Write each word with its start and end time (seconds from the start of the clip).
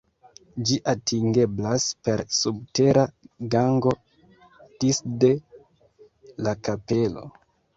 Ĝi 0.67 0.77
atingeblas 0.91 1.85
per 2.07 2.23
subtera 2.37 3.03
gango 3.57 3.93
disde 4.85 5.33
la 6.49 6.57
kapelo. 6.69 7.29